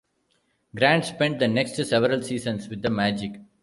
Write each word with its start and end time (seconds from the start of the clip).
Grant 0.75 1.05
spent 1.05 1.37
the 1.37 1.47
next 1.47 1.75
several 1.75 2.23
seasons 2.23 2.67
with 2.67 2.81
the 2.81 2.89
Magic. 2.89 3.33